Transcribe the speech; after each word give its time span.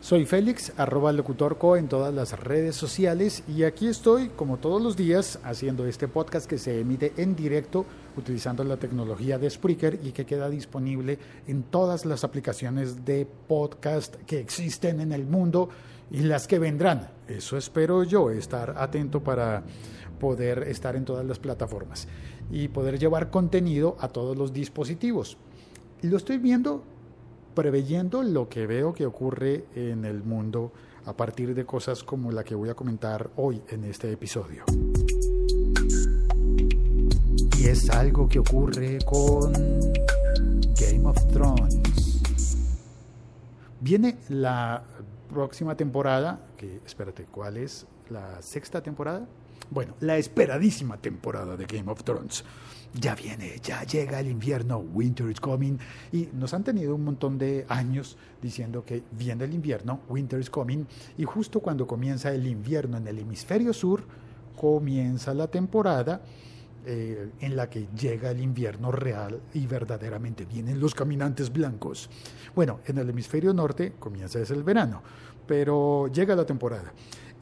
Soy 0.00 0.26
Félix, 0.26 0.72
arroba 0.76 1.12
locutorco 1.12 1.76
en 1.76 1.88
todas 1.88 2.12
las 2.12 2.38
redes 2.38 2.74
sociales 2.74 3.44
y 3.46 3.62
aquí 3.62 3.86
estoy, 3.86 4.30
como 4.30 4.56
todos 4.56 4.82
los 4.82 4.96
días, 4.96 5.38
haciendo 5.44 5.86
este 5.86 6.08
podcast 6.08 6.46
que 6.46 6.58
se 6.58 6.80
emite 6.80 7.12
en 7.18 7.36
directo 7.36 7.86
utilizando 8.16 8.64
la 8.64 8.76
tecnología 8.76 9.38
de 9.38 9.48
Spreaker 9.48 10.00
y 10.02 10.12
que 10.12 10.26
queda 10.26 10.50
disponible 10.50 11.18
en 11.46 11.62
todas 11.62 12.04
las 12.04 12.24
aplicaciones 12.24 13.04
de 13.04 13.26
podcast 13.46 14.16
que 14.26 14.40
existen 14.40 15.00
en 15.00 15.12
el 15.12 15.24
mundo 15.24 15.68
y 16.10 16.20
las 16.20 16.46
que 16.48 16.58
vendrán. 16.58 17.08
Eso 17.28 17.56
espero 17.56 18.04
yo, 18.04 18.30
estar 18.30 18.74
atento 18.76 19.22
para 19.22 19.62
poder 20.18 20.64
estar 20.64 20.96
en 20.96 21.04
todas 21.04 21.24
las 21.24 21.38
plataformas 21.38 22.08
y 22.50 22.68
poder 22.68 22.98
llevar 22.98 23.30
contenido 23.30 23.96
a 24.00 24.08
todos 24.08 24.36
los 24.36 24.52
dispositivos. 24.52 25.36
Lo 26.02 26.16
estoy 26.16 26.38
viendo 26.38 26.82
preveyendo 27.54 28.22
lo 28.22 28.48
que 28.48 28.66
veo 28.66 28.92
que 28.92 29.06
ocurre 29.06 29.66
en 29.74 30.04
el 30.04 30.22
mundo 30.22 30.72
a 31.04 31.16
partir 31.16 31.54
de 31.54 31.64
cosas 31.64 32.02
como 32.04 32.30
la 32.30 32.44
que 32.44 32.54
voy 32.54 32.68
a 32.68 32.74
comentar 32.74 33.30
hoy 33.36 33.62
en 33.68 33.84
este 33.84 34.10
episodio. 34.12 34.64
Y 37.58 37.66
es 37.66 37.90
algo 37.90 38.28
que 38.28 38.38
ocurre 38.38 38.98
con 39.04 39.52
Game 39.52 41.04
of 41.04 41.26
Thrones. 41.32 42.20
Viene 43.80 44.18
la 44.28 44.84
próxima 45.28 45.76
temporada, 45.76 46.40
que 46.56 46.80
espérate, 46.84 47.24
¿cuál 47.24 47.56
es? 47.56 47.86
¿La 48.10 48.40
sexta 48.42 48.82
temporada? 48.82 49.26
Bueno, 49.70 49.94
la 50.00 50.18
esperadísima 50.18 50.98
temporada 50.98 51.56
de 51.56 51.66
Game 51.66 51.90
of 51.90 52.04
Thrones 52.04 52.44
ya 52.94 53.14
viene, 53.14 53.58
ya 53.62 53.84
llega 53.84 54.20
el 54.20 54.28
invierno, 54.28 54.78
winter 54.78 55.30
is 55.30 55.40
coming, 55.40 55.78
y 56.12 56.28
nos 56.32 56.52
han 56.54 56.64
tenido 56.64 56.94
un 56.94 57.04
montón 57.04 57.38
de 57.38 57.64
años 57.68 58.16
diciendo 58.40 58.84
que 58.84 59.02
viene 59.12 59.44
el 59.44 59.54
invierno, 59.54 60.00
winter 60.08 60.38
is 60.40 60.50
coming, 60.50 60.84
y 61.16 61.24
justo 61.24 61.60
cuando 61.60 61.86
comienza 61.86 62.32
el 62.32 62.46
invierno 62.46 62.98
en 62.98 63.06
el 63.08 63.18
hemisferio 63.18 63.72
sur, 63.72 64.04
comienza 64.56 65.32
la 65.34 65.48
temporada 65.48 66.20
eh, 66.84 67.30
en 67.40 67.54
la 67.56 67.70
que 67.70 67.86
llega 67.96 68.32
el 68.32 68.40
invierno 68.40 68.90
real 68.90 69.40
y 69.54 69.66
verdaderamente 69.66 70.44
vienen 70.44 70.80
los 70.80 70.94
caminantes 70.94 71.52
blancos. 71.52 72.10
Bueno, 72.54 72.80
en 72.86 72.98
el 72.98 73.08
hemisferio 73.08 73.54
norte 73.54 73.92
comienza 73.98 74.40
es 74.40 74.50
el 74.50 74.64
verano, 74.64 75.00
pero 75.46 76.08
llega 76.08 76.34
la 76.34 76.44
temporada. 76.44 76.92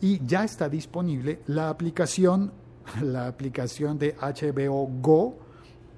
Y 0.03 0.25
ya 0.27 0.45
está 0.45 0.69
disponible 0.69 1.41
la 1.47 1.70
aplicación 1.70 2.53
la 3.02 3.27
aplicación 3.27 3.98
de 3.98 4.14
HBO 4.16 4.86
Go 5.00 5.38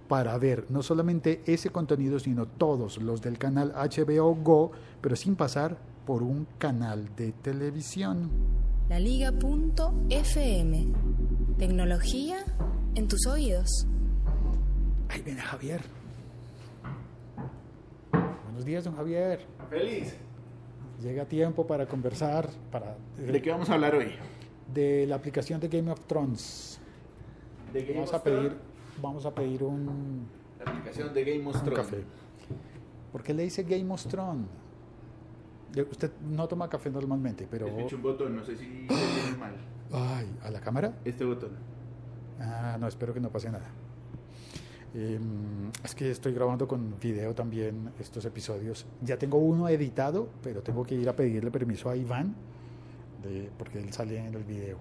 para 0.08 0.36
ver 0.36 0.66
no 0.68 0.82
solamente 0.82 1.42
ese 1.46 1.70
contenido, 1.70 2.18
sino 2.18 2.46
todos 2.46 2.98
los 2.98 3.22
del 3.22 3.38
canal 3.38 3.72
HBO 3.72 4.34
Go, 4.34 4.72
pero 5.00 5.16
sin 5.16 5.36
pasar 5.36 5.78
por 6.04 6.22
un 6.22 6.46
canal 6.58 7.14
de 7.16 7.32
televisión. 7.32 8.30
La 8.88 8.98
Liga.fm. 9.00 10.86
Tecnología 11.58 12.44
en 12.94 13.08
tus 13.08 13.26
oídos. 13.26 13.86
Ahí 15.08 15.22
viene 15.22 15.40
Javier. 15.40 15.80
Buenos 18.44 18.64
días, 18.66 18.84
don 18.84 18.96
Javier. 18.96 19.46
Feliz. 19.70 20.14
Llega 21.02 21.24
tiempo 21.24 21.66
para 21.66 21.86
conversar, 21.86 22.50
para... 22.70 22.96
¿De 23.16 23.40
qué 23.40 23.50
vamos 23.50 23.70
a 23.70 23.74
hablar 23.74 23.94
hoy? 23.94 24.12
De 24.72 25.06
la 25.06 25.16
aplicación 25.16 25.60
de 25.60 25.68
Game 25.68 25.90
of 25.90 26.00
Thrones. 26.06 26.80
De 27.72 27.80
Game 27.82 27.94
Vamos 27.94 28.10
of 28.10 28.14
a 28.14 28.22
pedir, 28.22 28.56
vamos 29.00 29.26
a 29.26 29.34
pedir 29.34 29.62
un, 29.62 30.26
La 30.64 30.70
aplicación 30.72 31.12
de 31.12 31.24
Game 31.24 31.46
of 31.46 31.62
Thrones. 31.62 31.78
café. 31.78 32.04
¿Por 33.10 33.22
qué 33.22 33.34
le 33.34 33.42
dice 33.44 33.62
Game 33.64 33.92
of 33.92 34.06
Thrones? 34.06 34.46
Usted 35.90 36.10
no 36.22 36.46
toma 36.48 36.68
café 36.68 36.90
normalmente, 36.90 37.46
pero... 37.50 37.74
Pincho 37.74 37.96
un 37.96 38.02
botón, 38.02 38.36
no 38.36 38.44
sé 38.44 38.56
si 38.56 38.64
se 38.64 38.70
viene 38.70 39.36
mal. 39.38 39.54
Ay, 39.92 40.30
¿a 40.42 40.50
la 40.50 40.60
cámara? 40.60 40.94
Este 41.04 41.24
botón. 41.24 41.50
Ah, 42.40 42.76
no, 42.78 42.88
espero 42.88 43.14
que 43.14 43.20
no 43.20 43.30
pase 43.30 43.50
nada. 43.50 43.70
Em, 44.94 45.70
es 45.82 45.94
que 45.94 46.10
estoy 46.10 46.34
grabando 46.34 46.68
con 46.68 46.98
video 47.00 47.34
también 47.34 47.90
estos 47.98 48.24
episodios. 48.26 48.84
Ya 49.00 49.16
tengo 49.16 49.38
uno 49.38 49.68
editado, 49.68 50.28
pero 50.42 50.62
tengo 50.62 50.84
que 50.84 50.94
ir 50.94 51.08
a 51.08 51.16
pedirle 51.16 51.50
permiso 51.50 51.88
a 51.88 51.96
Iván, 51.96 52.34
de, 53.22 53.50
porque 53.58 53.78
él 53.78 53.92
sale 53.92 54.18
en 54.18 54.34
el 54.34 54.44
video. 54.44 54.78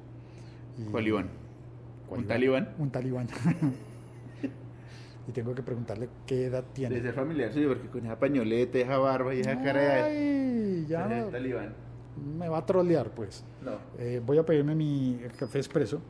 Y- 0.78 0.84
¿Cuál 0.86 1.08
Iván? 1.08 1.30
¿Cuál 2.08 2.22
¿Un 2.22 2.28
talibán? 2.28 2.70
Un 2.78 2.90
talibán. 2.92 3.28
y 5.28 5.32
tengo 5.32 5.54
que 5.56 5.64
preguntarle 5.64 6.10
qué 6.26 6.46
edad 6.46 6.64
tiene. 6.74 6.96
De 6.96 7.02
ser 7.02 7.14
familiar 7.14 7.54
suyo, 7.54 7.70
porque 7.70 7.88
con 7.88 8.06
esa 8.06 8.20
pañoleta, 8.20 8.78
esa 8.80 8.98
barba 8.98 9.34
y 9.34 9.42
esa 9.42 9.62
cara 9.62 10.06
de... 10.08 10.86
Ya 10.88 11.06
es 11.20 11.32
talibán. 11.32 11.74
me 12.38 12.50
va 12.50 12.58
a 12.58 12.66
trolear, 12.66 13.10
pues. 13.12 13.44
No. 13.64 13.74
Eh, 14.00 14.22
voy 14.26 14.38
a 14.38 14.46
pedirme 14.46 14.76
mi 14.76 15.20
café 15.38 15.60
expreso. 15.60 16.02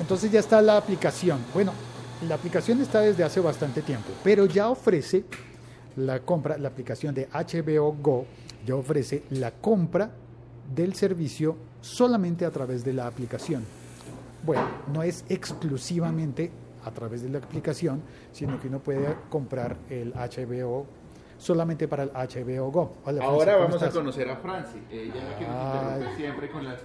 Entonces 0.00 0.30
ya 0.30 0.40
está 0.40 0.60
la 0.60 0.76
aplicación. 0.76 1.38
Bueno, 1.54 1.72
la 2.28 2.34
aplicación 2.34 2.80
está 2.80 3.00
desde 3.00 3.22
hace 3.24 3.40
bastante 3.40 3.82
tiempo, 3.82 4.08
pero 4.24 4.46
ya 4.46 4.68
ofrece 4.68 5.24
la 5.96 6.20
compra, 6.20 6.58
la 6.58 6.68
aplicación 6.68 7.14
de 7.14 7.28
HBO 7.32 7.92
Go 8.00 8.26
ya 8.66 8.74
ofrece 8.76 9.22
la 9.30 9.50
compra 9.52 10.10
del 10.74 10.94
servicio 10.94 11.56
solamente 11.80 12.44
a 12.44 12.50
través 12.50 12.84
de 12.84 12.92
la 12.92 13.06
aplicación. 13.06 13.64
Bueno, 14.44 14.66
no 14.92 15.02
es 15.02 15.24
exclusivamente 15.28 16.50
a 16.84 16.90
través 16.90 17.22
de 17.22 17.28
la 17.28 17.38
aplicación, 17.38 18.02
sino 18.32 18.58
que 18.60 18.68
uno 18.68 18.78
puede 18.78 19.14
comprar 19.28 19.76
el 19.90 20.12
HBO 20.14 20.86
solamente 21.36 21.88
para 21.88 22.04
el 22.04 22.10
HBO 22.10 22.70
Go. 22.70 22.96
Hola, 23.04 23.24
Ahora 23.24 23.52
¿cómo 23.54 23.64
vamos 23.66 23.82
a 23.82 23.90
conocer 23.90 24.28
a 24.30 24.36
Franci. 24.36 24.78
Ella 24.90 25.14
es 25.14 25.24
la 25.24 25.38
que 25.98 26.04
nos 26.06 26.14
siempre 26.16 26.50
con 26.50 26.64
las. 26.64 26.80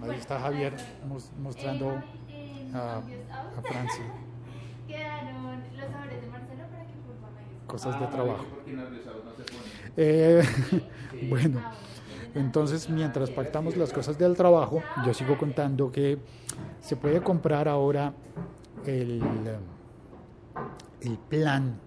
Ahí 0.00 0.16
está 0.18 0.38
Javier 0.40 0.74
mos- 1.08 1.30
mostrando 1.40 2.00
Eh, 2.28 2.70
a, 2.72 2.98
a 2.98 3.62
Franci 3.62 4.02
Quedaron 4.86 5.60
los 5.76 5.90
sabores 5.90 6.20
de 6.22 6.26
Marcelo 6.28 6.64
para 6.70 6.84
que 6.86 6.94
por 7.04 7.16
favor 7.20 7.34
me 7.34 7.57
cosas 7.68 7.94
Ah, 7.96 8.00
de 8.00 8.06
trabajo. 8.08 8.44
no 8.66 9.32
se 9.36 9.44
ponen. 9.44 9.92
Eh, 9.96 10.42
bueno, 11.30 11.60
entonces 12.34 12.90
mientras 12.90 13.30
pactamos 13.30 13.76
las 13.76 13.92
cosas 13.92 14.18
del 14.18 14.34
trabajo, 14.36 14.82
yo 15.06 15.14
sigo 15.14 15.38
contando 15.38 15.92
que 15.92 16.18
se 16.80 16.96
puede 16.96 17.20
comprar 17.22 17.68
ahora 17.68 18.12
el, 18.86 19.22
el 21.00 21.18
plan 21.28 21.78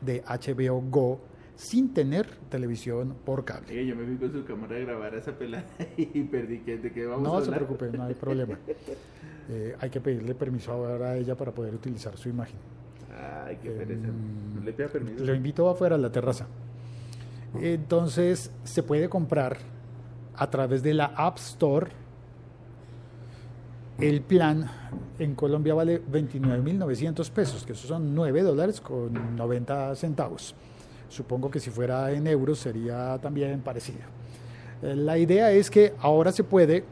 de 0.00 0.22
HBO 0.22 0.80
Go 0.88 1.20
sin 1.56 1.92
tener 1.92 2.26
televisión 2.48 3.14
por 3.24 3.44
cable. 3.44 3.84
Yo 3.84 3.94
me 3.94 4.04
fui 4.06 4.16
con 4.16 4.32
su 4.32 4.44
cámara 4.46 4.76
a 4.76 4.78
grabar 4.78 5.14
a 5.14 5.18
esa 5.18 5.32
pelada 5.32 5.66
y 5.96 6.22
perdí 6.24 6.60
que 6.60 6.78
de 6.78 6.90
qué 6.92 7.04
vamos 7.06 7.28
a 7.28 7.30
No 7.32 7.44
se 7.44 7.50
preocupe, 7.52 7.90
no 7.90 8.04
hay 8.04 8.14
problema. 8.14 8.58
Eh, 9.52 9.74
hay 9.80 9.90
que 9.90 10.00
pedirle 10.00 10.32
permiso 10.36 10.70
ahora 10.70 11.08
a 11.08 11.16
ella 11.16 11.34
para 11.34 11.50
poder 11.50 11.74
utilizar 11.74 12.16
su 12.16 12.28
imagen. 12.28 12.54
Ay, 13.46 13.58
qué 13.62 13.70
pereza. 13.70 14.08
Em, 14.08 14.54
No 14.54 14.62
le 14.62 14.72
pida 14.72 14.88
permiso. 14.88 15.24
Lo 15.24 15.34
invito 15.34 15.68
afuera 15.68 15.94
a 15.96 15.98
la 15.98 16.10
terraza. 16.10 16.46
Entonces 17.60 18.50
se 18.64 18.82
puede 18.82 19.08
comprar 19.08 19.58
a 20.36 20.48
través 20.50 20.82
de 20.82 20.94
la 20.94 21.06
App 21.06 21.38
Store. 21.38 21.88
El 23.98 24.22
plan 24.22 24.70
en 25.18 25.34
Colombia 25.34 25.74
vale 25.74 26.00
29.900 26.02 27.30
pesos, 27.30 27.66
que 27.66 27.72
esos 27.72 27.86
son 27.86 28.14
9 28.14 28.42
dólares 28.42 28.80
con 28.80 29.36
90 29.36 29.94
centavos. 29.96 30.54
Supongo 31.08 31.50
que 31.50 31.60
si 31.60 31.70
fuera 31.70 32.10
en 32.12 32.26
euros 32.26 32.58
sería 32.60 33.18
también 33.20 33.60
parecido. 33.60 33.98
Eh, 34.82 34.94
La 34.94 35.18
idea 35.18 35.50
es 35.52 35.70
que 35.70 35.92
ahora 36.00 36.32
se 36.32 36.44
puede 36.44 36.84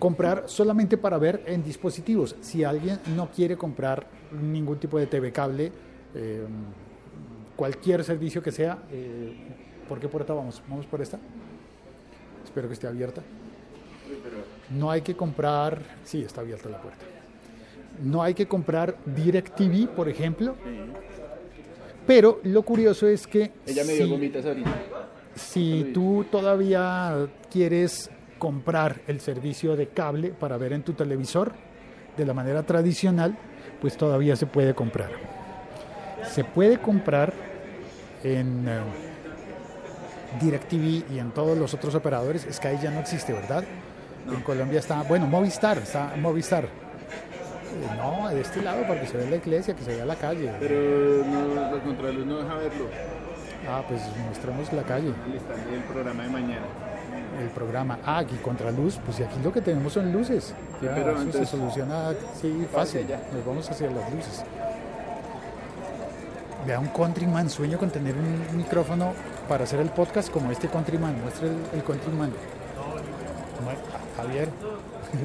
comprar 0.00 0.44
solamente 0.46 0.96
para 0.98 1.16
ver 1.18 1.44
en 1.46 1.62
dispositivos. 1.62 2.34
Si 2.40 2.64
alguien 2.64 2.98
no 3.14 3.30
quiere 3.30 3.56
comprar 3.56 4.08
ningún 4.32 4.78
tipo 4.78 4.98
de 4.98 5.06
TV 5.06 5.30
cable, 5.30 5.70
eh, 6.16 6.44
cualquier 7.54 8.02
servicio 8.02 8.42
que 8.42 8.50
sea, 8.50 8.78
eh, 8.90 9.32
¿por 9.88 10.00
qué 10.00 10.08
puerta 10.08 10.32
vamos? 10.34 10.60
¿Vamos 10.68 10.86
por 10.86 11.00
esta? 11.00 11.18
Espero 12.44 12.66
que 12.66 12.74
esté 12.74 12.88
abierta. 12.88 13.22
No 14.70 14.90
hay 14.90 15.02
que 15.02 15.14
comprar, 15.14 15.80
sí, 16.04 16.22
está 16.22 16.40
abierta 16.40 16.68
la 16.68 16.80
puerta. 16.80 17.04
No 18.02 18.22
hay 18.22 18.34
que 18.34 18.46
comprar 18.48 18.96
DirecTV, 19.04 19.88
por 19.94 20.08
ejemplo. 20.08 20.56
Pero 22.06 22.40
lo 22.44 22.62
curioso 22.62 23.06
es 23.06 23.26
que 23.26 23.52
Ella 23.66 23.84
me 23.84 23.92
dio 23.92 24.04
si- 24.06 24.10
gomitas 24.10 24.46
ahorita. 24.46 24.70
si 25.34 25.90
tú 25.94 26.24
todavía 26.30 27.28
quieres 27.50 28.10
comprar 28.40 29.02
el 29.06 29.20
servicio 29.20 29.76
de 29.76 29.86
cable 29.86 30.30
para 30.30 30.56
ver 30.56 30.72
en 30.72 30.82
tu 30.82 30.94
televisor 30.94 31.52
de 32.16 32.26
la 32.26 32.34
manera 32.34 32.64
tradicional, 32.64 33.36
pues 33.80 33.96
todavía 33.96 34.34
se 34.34 34.46
puede 34.46 34.74
comprar. 34.74 35.10
Se 36.28 36.42
puede 36.42 36.78
comprar 36.78 37.32
en 38.24 38.66
eh, 38.68 38.80
DirecTV 40.40 41.12
y 41.14 41.18
en 41.20 41.30
todos 41.30 41.56
los 41.56 41.72
otros 41.74 41.94
operadores. 41.94 42.46
Sky 42.50 42.78
ya 42.82 42.90
no 42.90 43.00
existe, 43.00 43.32
¿verdad? 43.32 43.62
En 44.28 44.40
Colombia 44.42 44.80
está, 44.80 45.02
bueno, 45.02 45.26
Movistar, 45.26 45.78
está 45.78 46.14
Movistar. 46.16 46.64
Eh, 46.64 46.68
No, 47.96 48.28
de 48.28 48.40
este 48.40 48.62
lado, 48.62 48.84
porque 48.86 49.06
se 49.06 49.16
ve 49.16 49.30
la 49.30 49.36
iglesia, 49.36 49.74
que 49.74 49.84
se 49.84 49.94
vea 49.94 50.04
la 50.04 50.16
calle. 50.16 50.52
Pero 50.58 51.24
no, 51.24 51.54
la 51.54 51.80
contraluz 51.82 52.26
no 52.26 52.38
deja 52.38 52.54
verlo. 52.54 52.86
Ah, 53.68 53.82
pues 53.86 54.00
mostremos 54.26 54.72
la 54.72 54.82
calle, 54.82 55.12
El 55.26 55.36
stand 55.36 55.70
del 55.70 55.82
programa 55.82 56.22
de 56.22 56.28
mañana. 56.30 56.89
El 57.40 57.48
programa. 57.48 57.98
Ah, 58.04 58.18
aquí 58.18 58.36
contraluz, 58.36 58.98
pues 59.04 59.20
y 59.20 59.22
aquí 59.24 59.36
lo 59.42 59.52
que 59.52 59.60
tenemos 59.60 59.92
son 59.92 60.12
luces. 60.12 60.54
Ya, 60.82 60.94
pero 60.94 61.20
eso 61.20 61.32
se 61.32 61.46
soluciona, 61.46 62.12
sí, 62.40 62.66
fácil. 62.72 63.06
Nos 63.34 63.44
vamos 63.44 63.68
hacia 63.70 63.90
las 63.90 64.12
luces. 64.12 64.44
Vea 66.66 66.78
un 66.78 66.88
countryman, 66.88 67.48
sueño 67.48 67.78
con 67.78 67.90
tener 67.90 68.14
un 68.14 68.56
micrófono 68.56 69.12
para 69.48 69.64
hacer 69.64 69.80
el 69.80 69.88
podcast 69.90 70.30
como 70.30 70.50
este 70.50 70.68
countryman. 70.68 71.20
Muestra 71.22 71.48
el, 71.48 71.56
el 71.72 71.82
countryman. 71.82 72.30
Javier 74.16 74.48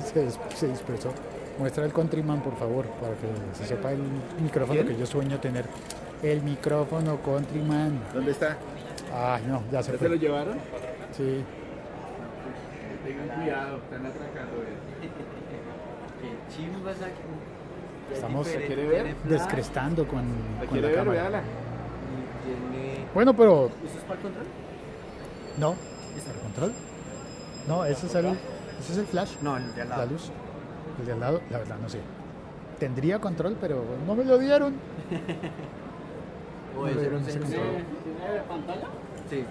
se, 0.13 0.31
se 0.55 0.67
dispersó. 0.67 1.11
Muestra 1.59 1.85
el 1.85 1.93
countryman, 1.93 2.41
por 2.41 2.55
favor, 2.57 2.85
para 3.01 3.13
que 3.13 3.27
se 3.57 3.65
sepa 3.65 3.91
el 3.91 3.99
micrófono 4.41 4.81
¿Quién? 4.81 4.87
que 4.87 4.99
yo 4.99 5.05
sueño 5.05 5.39
tener. 5.39 5.65
El 6.23 6.41
micrófono 6.41 7.17
countryman. 7.21 7.99
¿Dónde 8.13 8.31
está? 8.31 8.57
Ay, 9.13 9.43
no, 9.47 9.61
ya 9.71 9.83
se 9.83 9.93
¿Ya 9.93 9.97
se 9.97 10.09
lo 10.09 10.15
llevaron? 10.15 10.57
Sí. 11.15 11.43
Tengan 13.05 13.27
cuidado, 13.39 13.77
están 13.77 14.05
atracando. 14.05 14.57
Qué 16.21 16.55
chimbas 16.55 16.95
aquí. 17.01 17.11
Ya 18.07 18.11
es 18.11 18.17
Estamos- 18.17 18.47
¿Quiere 18.47 18.87
ver? 18.87 19.15
descrestando 19.23 20.07
con, 20.07 20.23
¿La 20.59 20.65
con 20.67 20.81
la 20.81 20.87
ver? 20.87 20.95
cámara. 20.95 21.21
Véala. 21.21 21.41
y 21.41 22.45
tiene- 22.45 23.05
Bueno, 23.13 23.35
pero 23.35 23.65
¿Eso 23.85 23.97
es 23.97 24.03
para 24.03 24.15
el 24.15 24.21
control? 24.21 24.45
no. 25.59 25.71
¿El 26.15 26.41
control? 26.41 26.73
No, 27.67 27.85
ese 27.85 28.05
es 28.07 28.15
el, 28.15 28.25
ese 28.25 28.91
es 28.93 28.97
el 28.99 29.05
flash, 29.07 29.35
No, 29.41 29.57
el 29.57 29.73
de 29.75 29.81
al 29.81 29.89
la 29.89 29.97
lado. 29.97 30.11
luz. 30.11 30.31
El 30.99 31.05
de 31.05 31.11
al 31.13 31.19
lado, 31.19 31.41
la 31.49 31.57
verdad 31.59 31.77
no 31.81 31.89
sé. 31.89 31.99
Tendría 32.79 33.19
control, 33.19 33.57
pero 33.59 33.83
no 34.05 34.15
me 34.15 34.23
lo 34.25 34.37
dieron. 34.37 34.75
O 36.77 36.87
es 36.87 36.95
No. 36.95 37.01
¿Tiene 37.01 37.45
pantalla? 38.49 38.87
Sí. 39.29 39.45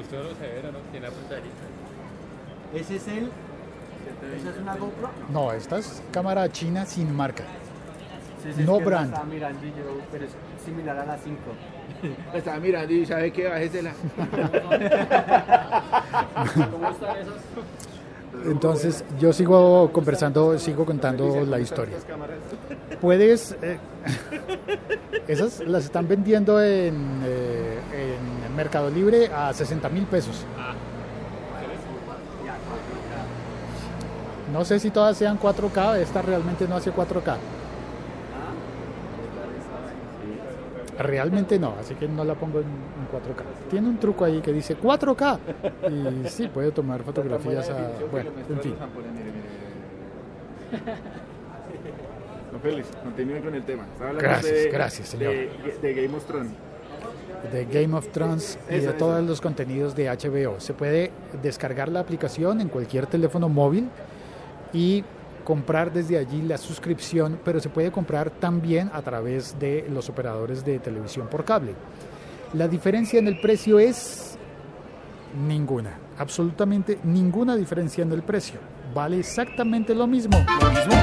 Usted 0.00 0.16
no 0.18 0.22
lo 0.24 0.34
sabe, 0.36 0.62
¿no? 0.72 0.78
Tiene 0.92 1.08
la 1.08 1.12
pantallita. 1.12 1.64
Ese 2.74 2.96
es 2.96 3.08
el. 3.08 3.30
¿Esa 4.36 4.50
es 4.50 4.56
una 4.60 4.76
GoPro? 4.76 5.10
No, 5.30 5.52
esta 5.52 5.78
es 5.78 6.02
cámara 6.10 6.50
china 6.50 6.84
sin 6.86 7.14
marca. 7.14 7.44
Sí, 8.42 8.52
sí, 8.54 8.60
es 8.62 8.66
No 8.66 8.78
que 8.78 8.84
brand. 8.84 9.08
Estaba 9.08 9.26
mirando 9.26 9.66
y 9.66 9.70
yo, 9.70 10.00
pero 10.10 10.24
es 10.24 10.32
similar 10.64 10.98
a 10.98 11.06
la 11.06 11.18
5. 11.18 11.38
La 12.32 12.38
estaba 12.38 12.58
mirando 12.58 12.92
y 12.92 13.06
sabe 13.06 13.32
que 13.32 13.48
bájesela. 13.48 13.92
¿Cómo 16.70 16.90
están 16.90 17.16
esas? 17.16 17.34
Entonces 18.44 19.04
yo 19.18 19.32
sigo 19.32 19.90
conversando, 19.92 20.58
sigo 20.58 20.84
contando 20.84 21.44
la 21.44 21.58
historia. 21.58 21.96
Puedes, 23.00 23.56
eh, 23.62 23.78
esas 25.26 25.60
las 25.60 25.84
están 25.84 26.06
vendiendo 26.06 26.62
en, 26.62 27.22
eh, 27.24 27.78
en 28.48 28.54
Mercado 28.54 28.90
Libre 28.90 29.30
a 29.34 29.52
60 29.52 29.88
mil 29.88 30.04
pesos. 30.04 30.44
No 34.52 34.64
sé 34.64 34.78
si 34.78 34.90
todas 34.90 35.16
sean 35.16 35.38
4K, 35.38 35.98
esta 35.98 36.22
realmente 36.22 36.66
no 36.68 36.76
hace 36.76 36.92
4K. 36.92 37.36
Realmente 40.98 41.58
no, 41.58 41.74
así 41.78 41.94
que 41.94 42.08
no 42.08 42.24
la 42.24 42.34
pongo 42.34 42.60
en, 42.60 42.64
en 42.64 43.08
4K. 43.12 43.68
Tiene 43.70 43.88
un 43.88 43.98
truco 43.98 44.24
ahí 44.24 44.40
que 44.40 44.52
dice 44.52 44.78
4K 44.78 45.38
y 46.24 46.28
sí, 46.28 46.48
puede 46.48 46.70
tomar 46.72 47.02
fotografías 47.02 47.68
a... 47.68 47.90
Bueno, 48.10 48.30
en 48.48 48.60
fin. 48.60 48.74
Don 52.52 52.60
Félix, 52.62 52.88
continúe 53.04 53.40
con 53.42 53.54
el 53.54 53.62
tema. 53.64 53.84
Gracias, 54.18 54.54
de- 54.54 54.70
gracias, 54.70 55.08
señor. 55.08 55.32
De, 55.34 55.50
de 55.82 55.94
Game 56.02 56.16
of 56.16 56.24
Thrones. 56.24 56.52
de 57.52 57.64
Game 57.66 57.94
of 57.94 58.08
Thrones 58.08 58.58
y 58.70 58.74
Eso, 58.76 58.82
de 58.84 58.88
eso. 58.90 58.92
todos 58.98 59.22
los 59.24 59.40
contenidos 59.42 59.94
de 59.94 60.08
HBO. 60.08 60.60
Se 60.60 60.72
puede 60.72 61.10
descargar 61.42 61.90
la 61.90 62.00
aplicación 62.00 62.62
en 62.62 62.68
cualquier 62.68 63.06
teléfono 63.06 63.50
móvil 63.50 63.88
y 64.76 65.02
comprar 65.42 65.90
desde 65.90 66.18
allí 66.18 66.42
la 66.42 66.58
suscripción, 66.58 67.40
pero 67.42 67.60
se 67.60 67.70
puede 67.70 67.90
comprar 67.90 68.30
también 68.30 68.90
a 68.92 69.00
través 69.00 69.58
de 69.58 69.86
los 69.90 70.10
operadores 70.10 70.64
de 70.64 70.78
televisión 70.78 71.28
por 71.28 71.44
cable. 71.44 71.74
La 72.52 72.68
diferencia 72.68 73.18
en 73.18 73.26
el 73.26 73.40
precio 73.40 73.78
es 73.78 74.36
ninguna, 75.48 75.98
absolutamente 76.18 76.98
ninguna 77.04 77.56
diferencia 77.56 78.02
en 78.02 78.12
el 78.12 78.22
precio. 78.22 78.60
Vale 78.94 79.18
exactamente 79.18 79.94
lo 79.94 80.06
mismo. 80.06 80.44
¿Lo 80.60 80.70
mismo? 80.70 80.94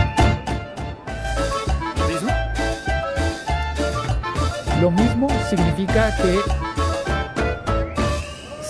¿Lo 4.81 4.91
mismo? 4.91 5.27
Significa 5.49 6.15
que 6.17 6.62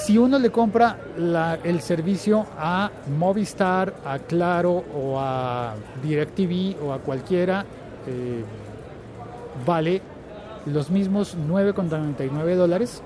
si 0.04 0.18
uno 0.18 0.38
le 0.38 0.50
compra 0.52 0.98
la- 1.18 1.58
el 1.64 1.80
servicio 1.82 2.46
a 2.58 2.90
Movistar, 3.18 3.94
a 4.06 4.20
Claro 4.20 4.84
o 4.94 5.18
a 5.20 5.76
DirecTV 6.04 6.76
o 6.84 6.92
a 6.94 7.00
cualquiera, 7.00 7.66
eh, 8.08 8.44
vale 9.66 10.02
los 10.66 10.90
mismos 10.90 11.36
9,99 11.38 12.56
dólares 12.56 13.02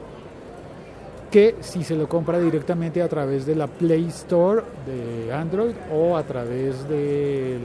que 1.32 1.56
si 1.60 1.84
se 1.84 1.96
lo 1.96 2.08
compra 2.08 2.40
directamente 2.40 3.02
a 3.02 3.08
través 3.10 3.46
de 3.46 3.56
la 3.56 3.68
Play 3.68 4.08
Store 4.08 4.64
de 4.86 5.32
Android 5.34 5.74
o 5.94 6.16
a 6.18 6.24
través 6.24 6.88
de, 6.88 7.60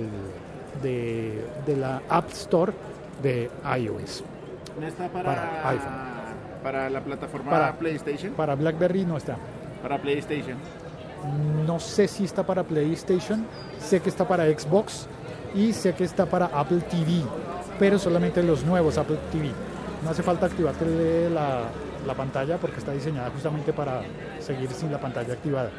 de 0.83 1.77
la 1.77 2.03
App 2.09 2.29
Store 2.33 2.73
de 3.23 3.49
iOS. 3.79 4.25
No 4.81 4.87
está 4.87 5.07
para, 5.09 5.25
Para 5.25 5.69
iPhone. 5.71 6.12
Para 6.63 6.89
la 6.91 7.01
plataforma 7.01 7.51
Para- 7.51 7.73
PlayStation. 7.79 8.33
Para 8.33 8.55
BlackBerry 8.55 9.05
no 9.05 9.17
está. 9.17 9.37
Para 9.83 10.01
PlayStation. 10.01 10.57
No 11.67 11.79
sé 11.79 12.09
si 12.09 12.25
está 12.25 12.45
para 12.45 12.65
PlayStation, 12.65 13.45
sé 13.79 14.01
que 14.01 14.09
está 14.09 14.27
para 14.27 14.45
Xbox 14.47 15.07
y 15.55 15.73
sé 15.73 15.95
que 15.95 16.05
está 16.05 16.27
para 16.27 16.47
Apple 16.47 16.81
TV, 16.91 17.23
pero 17.79 17.99
solamente 17.99 18.43
los 18.43 18.65
nuevos 18.65 18.99
Apple 18.99 19.19
TV. 19.31 19.51
No 20.03 20.11
hace 20.11 20.23
falta 20.23 20.47
activarte 20.47 21.31
la, 21.31 21.61
la 22.07 22.15
pantalla 22.15 22.57
porque 22.59 22.79
está 22.79 22.93
diseñada 22.93 23.31
justamente 23.31 23.73
para 23.73 24.01
seguir 24.41 24.71
sin 24.73 24.91
la 24.91 24.99
pantalla 25.01 25.35
activada. 25.35 25.71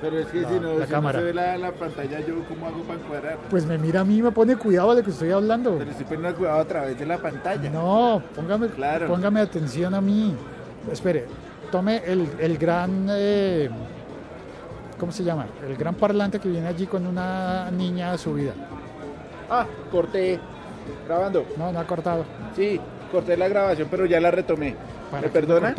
Pero 0.00 0.18
es 0.18 0.26
que 0.26 0.40
La- 0.42 0.48
si 0.48 0.60
no, 0.60 0.78
la 0.78 0.86
si 0.86 0.92
cámara. 0.92 1.18
no 1.18 1.20
se 1.20 1.24
ve 1.26 1.34
la, 1.34 1.56
la 1.56 1.72
pantalla, 1.72 2.20
¿yo 2.20 2.34
cómo 2.48 2.66
hago 2.66 2.82
para 2.82 2.98
encuadrar? 3.00 3.38
Pues 3.48 3.64
me 3.64 3.78
mira 3.78 4.00
a 4.00 4.04
mí 4.04 4.18
y 4.18 4.22
me 4.22 4.30
pone 4.30 4.56
cuidado 4.56 4.90
de 4.90 5.00
lo 5.00 5.04
que 5.04 5.10
estoy 5.10 5.30
hablando. 5.30 5.76
Pero 5.78 5.90
estoy 5.90 6.04
poniendo 6.06 6.34
cuidado 6.36 6.60
a 6.60 6.64
través 6.66 6.98
de 6.98 7.06
la 7.06 7.18
pantalla. 7.18 7.70
No, 7.70 8.22
póngame, 8.34 8.68
Claro. 8.68 9.06
póngame 9.08 9.40
atención 9.40 9.94
a 9.94 10.00
mí. 10.00 10.34
Espere, 10.92 11.24
tome 11.70 12.02
el, 12.06 12.28
el 12.38 12.58
gran... 12.58 13.06
eh, 13.10 13.70
¿Cómo 14.98 15.12
se 15.12 15.24
llama? 15.24 15.46
El 15.66 15.76
gran 15.76 15.94
parlante 15.94 16.38
que 16.38 16.48
viene 16.48 16.66
allí 16.68 16.86
con 16.86 17.06
una 17.06 17.70
niña 17.70 18.16
subida. 18.18 18.52
Ah, 19.50 19.66
corté. 19.90 20.38
Grabando. 21.06 21.44
No, 21.56 21.72
no 21.72 21.78
ha 21.80 21.86
cortado. 21.86 22.24
Sí, 22.54 22.80
corté 23.12 23.36
la 23.36 23.48
grabación, 23.48 23.88
pero 23.90 24.06
ya 24.06 24.20
la 24.20 24.30
retomé. 24.30 24.74
¿Para 25.10 25.22
¿Me 25.22 25.28
perdona? 25.28 25.74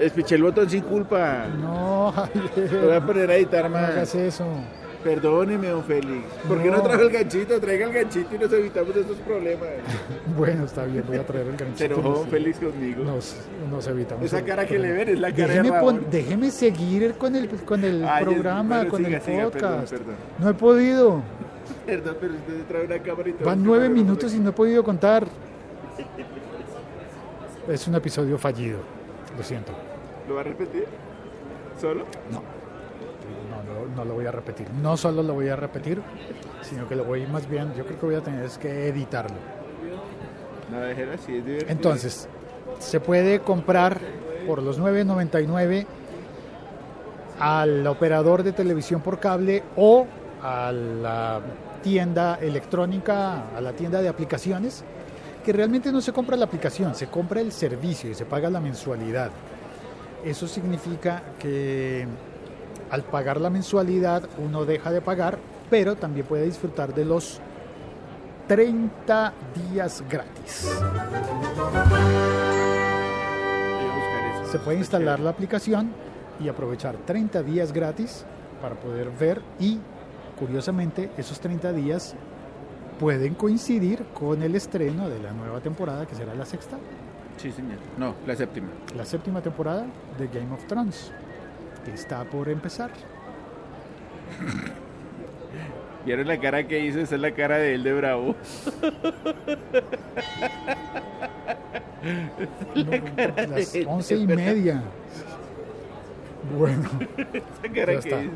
Espiché 0.00 0.34
el 0.36 0.42
botón 0.42 0.68
sin 0.68 0.82
culpa. 0.82 1.46
No, 1.60 2.12
Lo 2.12 2.12
voy 2.12 2.64
a 2.64 3.00
Javier. 3.00 3.02
poner 3.06 3.30
a 3.30 3.36
editar 3.36 3.70
No 3.70 3.76
hagas 3.76 3.96
más. 3.96 4.14
eso. 4.14 4.44
Perdóneme, 5.04 5.66
don 5.68 5.82
Félix. 5.82 6.24
¿Por 6.46 6.62
qué 6.62 6.70
no 6.70 6.76
No. 6.76 6.82
trajo 6.84 7.02
el 7.02 7.10
ganchito? 7.10 7.60
Traiga 7.60 7.86
el 7.86 7.92
ganchito 7.92 8.34
y 8.34 8.38
nos 8.38 8.52
evitamos 8.52 8.96
estos 8.96 9.16
problemas. 9.18 9.68
Bueno, 10.38 10.64
está 10.64 10.84
bien, 10.86 11.04
voy 11.06 11.16
a 11.18 11.26
traer 11.26 11.46
el 11.48 11.56
ganchito. 11.56 11.76
Se 11.78 11.84
enojó 11.86 12.08
don 12.20 12.28
Félix 12.28 12.58
conmigo. 12.58 13.04
Nos, 13.04 13.36
nos 13.70 13.86
evitamos. 13.88 14.24
Esa 14.24 14.42
cara 14.44 14.64
que 14.66 14.78
le 14.78 14.92
ven 14.92 15.08
es 15.10 15.20
la 15.20 15.30
cara 15.32 15.42
de 15.48 15.48
déjeme, 15.54 15.70
Rabón. 15.70 15.96
pon- 15.98 16.06
déjeme 16.10 16.50
seguir 16.50 17.14
con 17.14 17.34
el, 17.36 17.48
con 17.48 17.84
el 17.84 18.04
Ay, 18.04 18.24
programa, 18.24 18.86
con 18.88 19.04
siga, 19.04 19.18
el 19.18 19.22
siga, 19.24 19.44
podcast. 19.44 19.90
perdón. 19.90 20.14
No 20.38 20.48
he 20.48 20.54
podido. 20.54 21.20
Perdón, 21.84 22.16
pero 22.20 22.32
usted 22.34 22.64
trae 22.68 22.84
una 22.86 22.98
cámara 23.00 23.28
y 23.28 23.32
todo. 23.32 23.44
Van 23.44 23.62
nueve 23.62 23.88
minutos 23.88 24.32
y 24.34 24.38
no 24.38 24.50
he 24.50 24.52
podido 24.52 24.82
contar. 24.84 25.26
Es 27.68 27.86
un 27.86 27.94
episodio 27.94 28.38
fallido. 28.38 28.78
Lo 29.36 29.42
siento. 29.42 29.72
¿Lo 30.28 30.34
va 30.34 30.40
a 30.42 30.44
repetir? 30.44 30.86
¿Solo? 31.80 32.04
No. 32.30 32.42
No, 33.50 33.62
no, 33.62 33.96
no 33.96 34.04
lo 34.04 34.14
voy 34.14 34.26
a 34.26 34.32
repetir. 34.32 34.70
No 34.70 34.96
solo 34.96 35.22
lo 35.22 35.34
voy 35.34 35.48
a 35.48 35.56
repetir, 35.56 36.00
sino 36.62 36.88
que 36.88 36.96
lo 36.96 37.04
voy 37.04 37.26
más 37.26 37.48
bien, 37.48 37.72
yo 37.74 37.84
creo 37.84 37.98
que 37.98 38.06
voy 38.06 38.14
a 38.14 38.20
tener 38.20 38.44
es 38.44 38.58
que 38.58 38.88
editarlo. 38.88 39.36
No, 40.70 40.80
déjelo 40.80 41.12
así, 41.12 41.36
es 41.36 41.44
divertido. 41.44 41.70
Entonces, 41.70 42.28
se 42.78 43.00
puede 43.00 43.40
comprar 43.40 44.00
por 44.46 44.62
los 44.62 44.80
9.99 44.80 45.86
al 47.38 47.86
operador 47.86 48.42
de 48.42 48.52
televisión 48.52 49.00
por 49.00 49.18
cable 49.18 49.62
o 49.76 50.06
a 50.42 50.72
la 50.72 51.40
tienda 51.82 52.38
electrónica, 52.40 53.48
a 53.56 53.60
la 53.60 53.72
tienda 53.72 54.00
de 54.00 54.08
aplicaciones, 54.08 54.84
que 55.44 55.52
realmente 55.52 55.92
no 55.92 56.00
se 56.00 56.12
compra 56.12 56.36
la 56.36 56.44
aplicación, 56.44 56.94
se 56.94 57.08
compra 57.08 57.40
el 57.40 57.52
servicio 57.52 58.10
y 58.10 58.14
se 58.14 58.24
paga 58.24 58.50
la 58.50 58.60
mensualidad. 58.60 59.30
Eso 60.24 60.46
significa 60.46 61.22
que 61.38 62.06
al 62.90 63.02
pagar 63.02 63.40
la 63.40 63.50
mensualidad 63.50 64.28
uno 64.38 64.64
deja 64.64 64.90
de 64.90 65.00
pagar 65.00 65.38
pero 65.72 65.96
también 65.96 66.26
puede 66.26 66.44
disfrutar 66.44 66.92
de 66.92 67.02
los 67.06 67.40
30 68.46 69.32
días 69.72 70.04
gratis. 70.06 70.70
Se 74.50 74.58
puede 74.58 74.76
instalar 74.76 75.18
la 75.18 75.30
aplicación 75.30 75.90
y 76.38 76.50
aprovechar 76.50 76.98
30 77.06 77.42
días 77.42 77.72
gratis 77.72 78.26
para 78.60 78.74
poder 78.74 79.10
ver 79.12 79.40
y, 79.58 79.78
curiosamente, 80.38 81.10
esos 81.16 81.40
30 81.40 81.72
días 81.72 82.14
pueden 83.02 83.34
coincidir 83.34 84.04
con 84.14 84.44
el 84.44 84.54
estreno 84.54 85.08
de 85.08 85.18
la 85.20 85.32
nueva 85.32 85.58
temporada, 85.60 86.06
que 86.06 86.14
será 86.14 86.34
la 86.36 86.46
sexta, 86.46 86.76
Sí, 87.36 87.50
señor. 87.50 87.78
No, 87.98 88.14
la 88.28 88.36
séptima. 88.36 88.68
la 88.96 89.04
séptima 89.04 89.40
temporada 89.40 89.86
de 90.18 90.28
Game 90.28 90.54
of 90.54 90.64
Thrones, 90.68 91.10
que 91.84 91.90
está 91.92 92.22
por 92.22 92.48
empezar. 92.48 92.90
¿Vieron 96.06 96.28
la 96.28 96.38
cara 96.38 96.62
que 96.68 96.78
hizo? 96.84 97.00
Esa 97.00 97.16
es 97.16 97.20
la 97.20 97.32
cara 97.32 97.56
de 97.56 97.74
él 97.74 97.82
de 97.82 97.92
bravo. 97.92 98.36
No, 102.74 103.46
las 103.56 103.74
once 103.86 104.16
y 104.16 104.26
media. 104.26 104.82
Bueno, 106.58 106.88
Esa 107.32 107.72
cara 107.72 107.74
Ya 107.74 107.84
que 107.86 107.94
está. 108.08 108.22
hizo. 108.22 108.32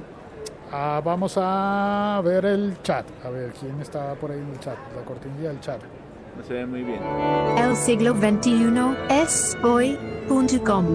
Ah, 0.73 1.01
vamos 1.05 1.35
a 1.37 2.21
ver 2.25 2.45
el 2.45 2.81
chat. 2.83 3.07
A 3.25 3.31
ver 3.31 3.53
quién 3.59 3.81
está 3.81 4.15
por 4.15 4.31
ahí 4.31 4.39
en 4.39 4.51
el 4.51 4.61
chat, 4.61 4.77
la 4.95 5.03
cortinilla 5.05 5.49
del 5.49 5.61
chat. 5.61 5.81
No 6.37 6.45
se 6.45 6.55
ve 6.55 6.67
muy 6.67 6.83
bien. 6.83 7.01
El 7.57 7.77
siglo 7.77 8.15
XXI 8.15 8.97
es 9.09 9.57
hoy.com. 9.63 10.87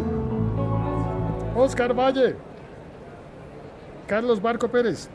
Oscar 1.56 1.94
Valle. 1.98 2.36
Carlos 4.08 4.42
Barco 4.42 4.68
Pérez. 4.68 5.10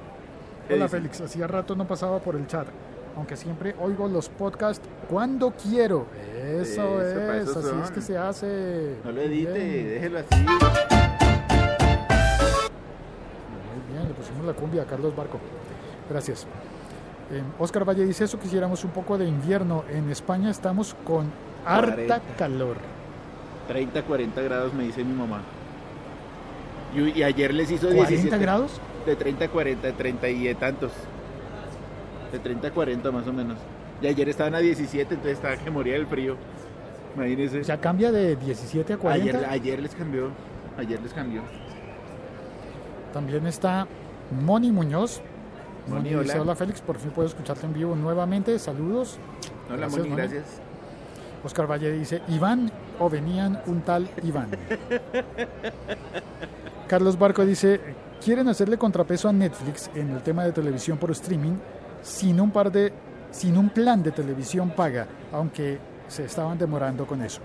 ¿Qué 0.66 0.74
Hola? 0.74 0.88
Félix, 0.88 1.20
hacía 1.20 1.46
rato 1.46 1.76
no 1.76 1.86
pasaba 1.86 2.18
por 2.18 2.34
el 2.34 2.46
chat. 2.46 2.66
Aunque 3.16 3.36
siempre 3.36 3.74
oigo 3.80 4.08
los 4.08 4.28
podcasts 4.28 4.86
cuando 5.08 5.52
quiero. 5.52 6.06
Eso, 6.44 7.00
es, 7.00 7.48
eso 7.48 7.58
así 7.60 7.76
es 7.84 7.90
que 7.90 8.00
se 8.00 8.18
hace. 8.18 8.96
No 9.04 9.12
lo 9.12 9.20
edite, 9.22 9.52
bien, 9.52 9.88
déjelo 9.88 10.18
así. 10.18 10.85
La 14.46 14.54
cumbia 14.54 14.84
Carlos 14.84 15.14
Barco. 15.14 15.38
Gracias. 16.08 16.46
Eh, 17.30 17.42
Oscar 17.58 17.84
Valle 17.84 18.04
dice 18.04 18.24
eso, 18.24 18.38
quisiéramos 18.38 18.84
un 18.84 18.90
poco 18.90 19.18
de 19.18 19.26
invierno. 19.26 19.84
En 19.90 20.10
España 20.10 20.50
estamos 20.50 20.94
con 21.04 21.30
harta 21.64 22.20
40. 22.20 22.20
calor. 22.36 22.76
30, 23.68 24.02
40 24.02 24.42
grados 24.42 24.72
me 24.74 24.84
dice 24.84 25.02
mi 25.02 25.12
mamá. 25.12 25.40
Y, 26.94 27.18
y 27.18 27.22
ayer 27.24 27.52
les 27.52 27.70
hizo 27.70 27.88
40 27.88 28.08
17. 28.08 28.38
grados. 28.38 28.80
De 29.04 29.16
30 29.16 29.44
a 29.44 29.48
40, 29.48 29.86
de 29.86 29.92
30 29.92 30.28
y 30.28 30.44
de 30.44 30.54
tantos. 30.54 30.92
De 32.32 32.38
30 32.38 32.68
a 32.68 32.70
40 32.70 33.10
más 33.10 33.26
o 33.26 33.32
menos. 33.32 33.58
Y 34.00 34.06
ayer 34.06 34.28
estaban 34.28 34.54
a 34.54 34.58
17, 34.58 35.14
entonces 35.14 35.38
estaba 35.38 35.56
que 35.56 35.70
moría 35.70 35.94
del 35.94 36.06
frío. 36.06 36.36
Imagínense. 37.16 37.60
O 37.60 37.64
sea, 37.64 37.80
cambia 37.80 38.12
de 38.12 38.36
17 38.36 38.92
a 38.92 38.98
40. 38.98 39.38
ayer, 39.38 39.46
ayer 39.48 39.82
les 39.82 39.94
cambió. 39.94 40.30
Ayer 40.76 41.00
les 41.02 41.12
cambió. 41.12 41.42
También 43.12 43.46
está 43.46 43.86
Moni 44.30 44.72
Muñoz. 44.72 45.20
Moni, 45.88 46.10
Moni 46.10 46.22
dice, 46.24 46.34
hola. 46.34 46.42
hola 46.42 46.56
Félix, 46.56 46.80
por 46.80 46.96
fin 46.98 47.10
puedo 47.10 47.28
escucharte 47.28 47.66
en 47.66 47.72
vivo 47.72 47.94
nuevamente. 47.94 48.58
Saludos. 48.58 49.18
Hola, 49.68 49.76
Gracias, 49.78 49.98
Moni, 49.98 50.10
Moni. 50.10 50.22
gracias. 50.22 50.44
Oscar 51.44 51.70
Valle 51.70 51.92
dice, 51.92 52.22
Iván 52.28 52.70
o 52.98 53.08
venían 53.08 53.60
un 53.66 53.82
tal 53.82 54.08
Iván. 54.24 54.48
Carlos 56.88 57.18
Barco 57.18 57.44
dice, 57.44 57.80
quieren 58.24 58.48
hacerle 58.48 58.78
contrapeso 58.78 59.28
a 59.28 59.32
Netflix 59.32 59.90
en 59.94 60.10
el 60.10 60.22
tema 60.22 60.44
de 60.44 60.52
televisión 60.52 60.98
por 60.98 61.10
streaming 61.12 61.54
sin 62.02 62.40
un 62.40 62.50
par 62.50 62.70
de 62.70 62.92
sin 63.30 63.56
un 63.58 63.70
plan 63.70 64.02
de 64.02 64.12
televisión 64.12 64.70
paga, 64.70 65.06
aunque 65.32 65.78
se 66.08 66.24
estaban 66.24 66.56
demorando 66.58 67.06
con 67.06 67.22
eso. 67.22 67.40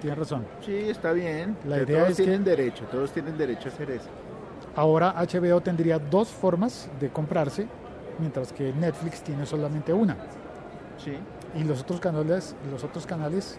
Tienes 0.00 0.18
razón. 0.18 0.44
Sí, 0.64 0.74
está 0.90 1.12
bien. 1.12 1.56
La 1.66 1.78
idea 1.82 1.98
todos 1.98 2.10
es 2.10 2.16
que- 2.16 2.22
tienen 2.24 2.44
derecho, 2.44 2.84
todos 2.90 3.12
tienen 3.12 3.36
derecho 3.38 3.68
a 3.68 3.72
hacer 3.72 3.90
eso. 3.92 4.08
Ahora 4.74 5.14
HBO 5.18 5.60
tendría 5.60 5.98
dos 5.98 6.28
formas 6.28 6.88
de 7.00 7.10
comprarse, 7.10 7.66
mientras 8.18 8.52
que 8.52 8.72
Netflix 8.72 9.22
tiene 9.22 9.44
solamente 9.46 9.92
una. 9.92 10.16
Sí. 10.98 11.12
Y 11.54 11.64
los 11.64 11.82
otros 11.82 12.00
canales, 12.00 12.54
los 12.70 12.82
otros 12.84 13.06
canales 13.06 13.58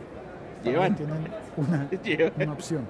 también 0.64 0.74
Llevan. 0.76 0.96
tienen 0.96 1.28
una, 1.58 1.90
Llevan. 2.04 2.34
una 2.38 2.54
opción. 2.54 2.82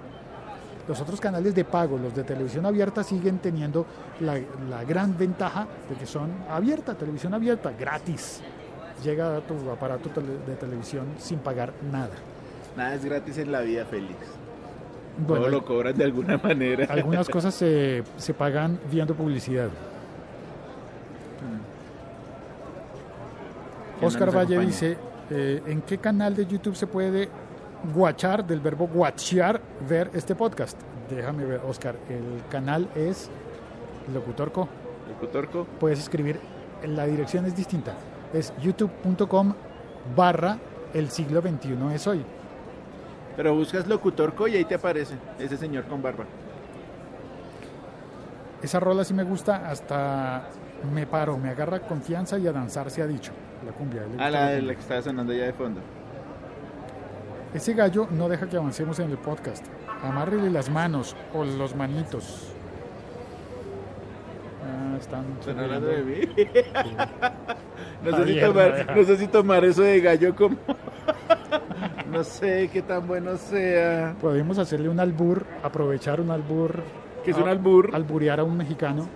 Los 0.87 0.99
otros 1.01 1.19
canales 1.19 1.55
de 1.55 1.63
pago, 1.65 1.97
los 1.97 2.13
de 2.13 2.23
televisión 2.23 2.65
abierta, 2.65 3.03
siguen 3.03 3.39
teniendo 3.39 3.85
la, 4.19 4.37
la 4.69 4.83
gran 4.83 5.17
ventaja 5.17 5.65
de 5.89 5.95
que 5.95 6.05
son 6.05 6.29
abierta, 6.49 6.93
televisión 6.95 7.33
abierta, 7.33 7.71
gratis. 7.77 8.41
Llega 9.03 9.37
a 9.37 9.41
tu 9.41 9.69
aparato 9.69 10.09
tele- 10.09 10.39
de 10.45 10.55
televisión 10.55 11.05
sin 11.17 11.39
pagar 11.39 11.73
nada. 11.91 12.11
Nada 12.77 12.95
es 12.95 13.03
gratis 13.05 13.37
en 13.37 13.51
la 13.51 13.61
vida, 13.61 13.85
Félix. 13.85 14.17
Bueno, 15.17 15.43
Todo 15.43 15.51
lo 15.51 15.65
cobran 15.65 15.95
de 15.95 16.03
alguna 16.03 16.37
manera. 16.43 16.85
algunas 16.89 17.29
cosas 17.29 17.53
se, 17.53 18.03
se 18.17 18.33
pagan 18.33 18.79
viendo 18.91 19.13
publicidad. 19.13 19.69
¿Quién 23.99 24.07
Oscar 24.07 24.29
Valle 24.29 24.55
acompaña? 24.55 24.65
dice, 24.67 24.97
eh, 25.29 25.61
¿en 25.67 25.81
qué 25.81 25.97
canal 25.97 26.35
de 26.35 26.45
YouTube 26.45 26.75
se 26.75 26.87
puede 26.87 27.29
guachar, 27.93 28.45
del 28.45 28.59
verbo 28.59 28.87
guachear, 28.87 29.61
ver 29.87 30.09
este 30.13 30.35
podcast? 30.35 30.77
Déjame 31.09 31.45
ver, 31.45 31.61
Oscar, 31.67 31.95
el 32.09 32.41
canal 32.49 32.89
es 32.95 33.29
Locutorco. 34.13 34.67
Locutorco. 35.07 35.65
Puedes 35.79 35.99
escribir, 35.99 36.39
la 36.85 37.05
dirección 37.05 37.45
es 37.45 37.55
distinta, 37.55 37.93
es 38.33 38.53
youtube.com 38.61 39.53
barra 40.15 40.57
el 40.93 41.09
siglo 41.09 41.41
XXI 41.41 41.77
es 41.93 42.07
hoy. 42.07 42.23
Pero 43.35 43.55
buscas 43.55 43.87
Locutorco 43.87 44.47
y 44.47 44.55
ahí 44.55 44.65
te 44.65 44.75
aparece 44.75 45.15
ese 45.39 45.57
señor 45.57 45.85
con 45.85 46.01
barba. 46.01 46.25
Esa 48.61 48.79
rola 48.79 49.03
sí 49.03 49.13
me 49.13 49.23
gusta, 49.23 49.69
hasta 49.69 50.47
me 50.93 51.05
paro, 51.05 51.37
me 51.37 51.49
agarra 51.49 51.79
confianza 51.81 52.37
y 52.37 52.47
a 52.47 52.51
danzar 52.51 52.89
se 52.89 53.01
ha 53.01 53.07
dicho. 53.07 53.31
La 53.65 53.71
cumbia. 53.71 54.01
Ah, 54.03 54.07
gusta 54.07 54.29
la, 54.29 54.47
de 54.49 54.61
la 54.61 54.73
que 54.73 54.79
estaba 54.79 55.01
sonando 55.01 55.33
ya 55.33 55.45
de 55.45 55.53
fondo. 55.53 55.81
Ese 57.53 57.73
gallo 57.73 58.07
no 58.11 58.29
deja 58.29 58.47
que 58.47 58.57
avancemos 58.57 58.99
en 58.99 59.11
el 59.11 59.17
podcast. 59.17 59.65
Amárrele 60.01 60.49
las 60.49 60.69
manos 60.69 61.15
o 61.33 61.43
los 61.43 61.75
manitos. 61.75 62.53
Ah, 64.63 64.97
están 64.99 65.25
¿Están 65.39 65.59
hablando 65.59 65.87
de 65.87 66.03
mí? 66.03 66.15
Sí. 66.35 66.47
No 68.03 68.17
sé, 68.17 68.25
si 68.25 68.39
Javier, 68.39 68.45
tomar, 68.85 68.97
no 68.97 69.03
sé 69.05 69.17
si 69.17 69.27
tomar 69.27 69.65
eso 69.65 69.81
de 69.81 70.01
gallo 70.01 70.35
como... 70.35 70.57
No 72.13 72.23
sé 72.23 72.69
qué 72.71 72.81
tan 72.81 73.07
bueno 73.07 73.35
sea. 73.37 74.15
Podemos 74.21 74.57
hacerle 74.59 74.89
un 74.89 74.99
albur, 74.99 75.45
aprovechar 75.63 76.21
un 76.21 76.31
albur. 76.31 76.81
¿Qué 77.25 77.31
es 77.31 77.37
un 77.37 77.47
a- 77.47 77.51
albur? 77.51 77.89
Alburear 77.93 78.39
a 78.39 78.43
un 78.43 78.55
mexicano. 78.57 79.07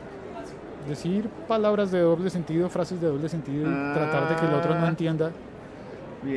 Decir 0.87 1.27
palabras 1.47 1.91
de 1.91 1.99
doble 1.99 2.29
sentido, 2.29 2.69
frases 2.69 2.99
de 3.01 3.07
doble 3.07 3.29
sentido 3.29 3.69
y 3.69 3.93
tratar 3.93 4.29
de 4.29 4.35
que 4.35 4.45
el 4.45 4.53
otro 4.53 4.73
no 4.75 4.85
Ah. 4.85 4.89
entienda 4.89 5.31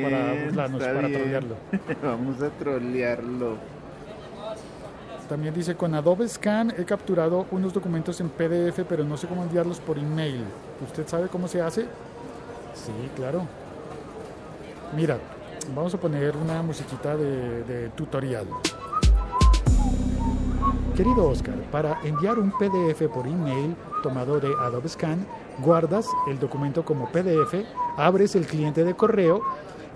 para 0.03 0.45
burlarnos, 0.45 0.83
para 0.83 1.01
bien. 1.01 1.13
trolearlo. 1.13 1.55
Vamos 2.03 2.43
a 2.43 2.49
trolearlo. 2.51 3.57
También 5.29 5.55
dice, 5.55 5.77
con 5.77 5.95
Adobe 5.95 6.27
Scan 6.29 6.73
he 6.77 6.85
capturado 6.85 7.47
unos 7.53 7.73
documentos 7.73 8.21
en 8.21 8.29
PDF, 8.31 8.85
pero 8.89 9.05
no 9.05 9.17
sé 9.17 9.29
cómo 9.29 9.45
enviarlos 9.45 9.79
por 9.79 9.97
email. 9.97 10.43
¿Usted 10.85 11.07
sabe 11.07 11.29
cómo 11.29 11.47
se 11.47 11.63
hace? 11.63 11.83
Sí, 12.75 12.93
claro. 13.15 13.43
Mira, 14.97 15.19
vamos 15.75 15.95
a 15.95 15.99
poner 15.99 16.37
una 16.37 16.63
musiquita 16.63 17.17
de, 17.17 17.63
de 17.65 17.89
tutorial. 17.91 18.47
Querido 20.97 21.29
Oscar, 21.29 21.55
para 21.71 21.99
enviar 22.05 22.39
un 22.39 22.51
PDF 22.53 23.09
por 23.13 23.27
email 23.27 23.75
tomado 24.03 24.39
de 24.41 24.49
Adobe 24.61 24.89
Scan, 24.89 25.27
guardas 25.59 26.07
el 26.29 26.39
documento 26.39 26.85
como 26.85 27.09
PDF, 27.11 27.65
abres 27.97 28.35
el 28.35 28.47
cliente 28.47 28.85
de 28.85 28.95
correo 28.95 29.43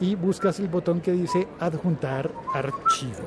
y 0.01 0.15
buscas 0.15 0.61
el 0.61 0.69
botón 0.69 1.01
que 1.01 1.13
dice 1.13 1.47
adjuntar 1.61 2.31
archivo. 2.55 3.25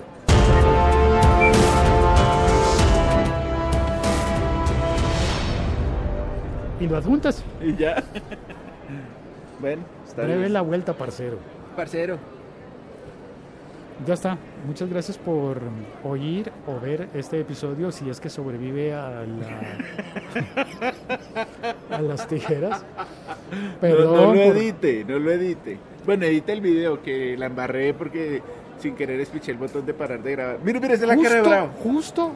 Y 6.79 6.87
lo 6.87 6.97
adjuntas. 6.97 7.43
Y 7.61 7.75
ya. 7.75 8.03
bueno, 9.59 9.83
está 10.07 10.23
Breve 10.23 10.41
bien. 10.41 10.53
la 10.53 10.61
vuelta, 10.61 10.93
parcero. 10.93 11.37
Parcero. 11.75 12.17
Ya 14.05 14.13
está. 14.13 14.37
Muchas 14.65 14.89
gracias 14.89 15.17
por 15.17 15.59
oír 16.03 16.51
o 16.67 16.79
ver 16.79 17.09
este 17.15 17.39
episodio. 17.39 17.91
Si 17.91 18.09
es 18.09 18.19
que 18.19 18.29
sobrevive 18.29 18.93
a, 18.93 19.23
la, 19.25 19.77
a 21.97 22.01
las 22.01 22.27
tijeras. 22.27 22.83
No, 23.51 23.79
Perdón. 23.81 24.13
no 24.15 24.21
lo 24.21 24.27
por- 24.27 24.37
edite, 24.57 25.03
no 25.07 25.19
lo 25.19 25.31
edite. 25.31 25.77
Bueno, 26.05 26.25
edita 26.25 26.53
el 26.53 26.61
video 26.61 27.01
que 27.01 27.35
la 27.37 27.47
embarré 27.47 27.93
porque 27.93 28.41
sin 28.79 28.95
querer 28.95 29.19
espiché 29.19 29.51
el 29.51 29.57
botón 29.57 29.85
de 29.85 29.93
parar 29.93 30.21
de 30.21 30.31
grabar. 30.31 30.59
Mira, 30.63 30.79
mira, 30.79 30.93
es 30.93 31.01
la 31.01 31.15
cara 31.15 31.21
de 31.21 31.25
justo, 31.29 31.49
Bravo. 31.49 31.69
justo 31.83 32.31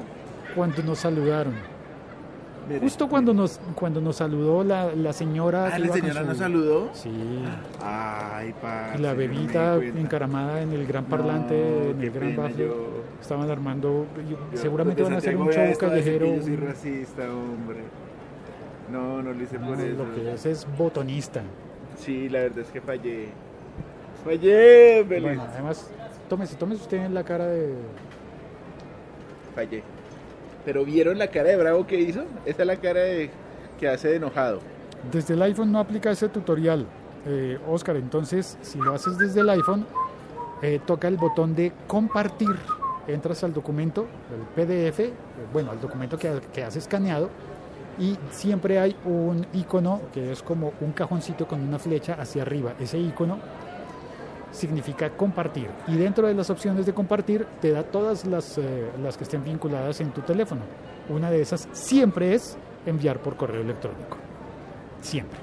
cuando 0.56 0.82
nos 0.84 0.98
saludaron. 1.00 1.54
Justo 2.80 3.10
cuando 3.10 3.34
nos, 3.34 3.60
cuando 3.76 4.00
nos 4.02 4.16
saludó 4.16 4.64
la, 4.64 4.94
la 4.96 5.14
señora. 5.14 5.68
Ah, 5.68 5.76
que 5.76 5.80
la 5.88 5.94
señora 5.94 6.22
su- 6.22 6.28
nos 6.28 6.38
saludó. 6.38 6.90
Sí. 6.94 7.12
Ay, 7.84 8.54
pa. 8.62 8.96
La 9.00 9.14
bebita 9.14 9.76
encaramada 9.78 10.62
en 10.62 10.72
el 10.74 10.86
gran 10.86 11.06
parlante, 11.06 11.90
en 11.92 12.02
el 12.02 12.12
gran 12.12 12.36
bafle. 12.36 12.66
Yo, 12.66 12.88
Estaban 13.22 13.50
armando. 13.50 14.06
yo- 14.30 14.38
yo- 14.52 14.58
seguramente 14.58 15.04
van 15.04 15.14
a 15.14 15.18
hacer 15.18 15.36
un 15.36 15.50
show 15.52 15.78
callejero. 15.78 16.26
Yo 16.36 16.42
soy 16.44 16.56
racista, 16.56 17.24
hombre. 17.30 17.80
No, 18.92 19.22
no 19.22 19.32
lo 19.34 19.42
hice 19.44 19.58
por 19.58 19.78
no, 19.78 19.84
eso. 19.84 20.04
lo 20.04 20.14
que 20.16 20.34
es 20.34 20.46
es 20.46 20.68
botonista. 20.78 21.42
Sí, 21.98 22.28
la 22.30 22.40
verdad 22.40 22.60
es 22.60 22.68
que 22.68 22.82
fallé. 22.82 23.30
Fallé, 24.26 25.06
Feliz. 25.08 25.24
Bueno, 25.24 25.44
además, 25.52 25.90
tómese, 26.30 26.56
tómese 26.56 26.82
usted 26.82 26.98
en 27.06 27.14
la 27.14 27.24
cara 27.24 27.46
de. 27.48 27.74
Fallé. 29.56 29.84
Pero 30.66 30.86
¿vieron 30.86 31.18
la 31.18 31.28
cara 31.28 31.50
de 31.50 31.58
bravo 31.58 31.88
que 31.88 32.00
hizo? 32.00 32.24
Esa 32.46 32.62
es 32.64 32.68
la 32.68 32.76
cara 32.78 33.02
de, 33.02 33.30
que 33.80 33.88
hace 33.88 34.10
de 34.10 34.16
enojado. 34.18 34.60
Desde 35.12 35.34
el 35.34 35.42
iPhone 35.42 35.72
no 35.72 35.80
aplica 35.80 36.12
ese 36.12 36.30
tutorial, 36.30 36.86
eh, 37.26 37.58
Oscar. 37.68 37.96
Entonces, 37.96 38.58
si 38.62 38.78
lo 38.78 38.94
haces 38.94 39.18
desde 39.18 39.42
el 39.42 39.50
iPhone, 39.50 39.86
eh, 40.62 40.80
toca 40.86 41.08
el 41.08 41.18
botón 41.18 41.56
de 41.56 41.72
compartir. 41.88 42.56
Entras 43.08 43.44
al 43.44 43.54
documento, 43.54 44.06
el 44.32 44.66
PDF, 44.66 45.00
eh, 45.00 45.14
bueno, 45.52 45.72
al 45.72 45.82
documento 45.82 46.18
que, 46.18 46.40
que 46.54 46.64
has 46.64 46.76
escaneado, 46.76 47.30
y 47.98 48.18
siempre 48.30 48.80
hay 48.80 48.96
un 49.06 49.46
icono 49.54 50.02
que 50.14 50.32
es 50.32 50.44
como 50.44 50.74
un 50.82 50.92
cajoncito 50.92 51.48
con 51.48 51.62
una 51.62 51.80
flecha 51.80 52.14
hacia 52.14 52.44
arriba. 52.44 52.74
Ese 52.80 53.00
icono 53.00 53.40
significa 54.52 55.10
compartir. 55.12 55.70
Y 55.88 55.96
dentro 55.96 56.28
de 56.28 56.34
las 56.34 56.50
opciones 56.50 56.86
de 56.86 56.94
compartir 56.94 57.46
te 57.60 57.72
da 57.72 57.84
todas 57.84 58.26
las, 58.26 58.58
eh, 58.58 58.92
las 59.02 59.18
que 59.18 59.24
estén 59.24 59.44
vinculadas 59.44 60.02
en 60.02 60.12
tu 60.12 60.22
teléfono. 60.22 60.62
Una 61.10 61.32
de 61.32 61.42
esas 61.42 61.68
siempre 61.72 62.34
es 62.34 62.58
enviar 62.86 63.20
por 63.20 63.36
correo 63.36 63.62
electrónico. 63.62 64.18
Siempre. 65.02 65.40